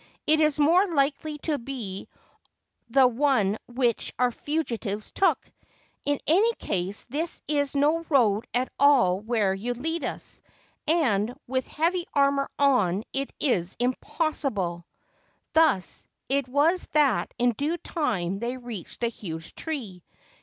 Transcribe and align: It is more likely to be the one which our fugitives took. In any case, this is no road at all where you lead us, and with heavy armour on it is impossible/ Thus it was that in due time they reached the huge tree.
It 0.25 0.39
is 0.39 0.57
more 0.57 0.87
likely 0.87 1.37
to 1.43 1.59
be 1.59 2.09
the 2.89 3.05
one 3.07 3.59
which 3.67 4.11
our 4.17 4.31
fugitives 4.31 5.11
took. 5.11 5.37
In 6.05 6.19
any 6.25 6.51
case, 6.55 7.03
this 7.05 7.43
is 7.47 7.75
no 7.75 8.01
road 8.09 8.47
at 8.51 8.71
all 8.79 9.19
where 9.19 9.53
you 9.53 9.75
lead 9.75 10.03
us, 10.03 10.41
and 10.87 11.35
with 11.45 11.67
heavy 11.67 12.07
armour 12.15 12.49
on 12.57 13.03
it 13.13 13.31
is 13.39 13.75
impossible/ 13.79 14.87
Thus 15.53 16.07
it 16.29 16.47
was 16.47 16.87
that 16.93 17.31
in 17.37 17.51
due 17.51 17.77
time 17.77 18.39
they 18.39 18.57
reached 18.57 19.01
the 19.01 19.07
huge 19.07 19.53
tree. 19.53 20.03